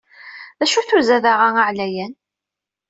D 0.59 0.61
acu-t 0.65 0.91
uzadaɣ-a 0.97 1.49
aɛlayan? 1.61 2.13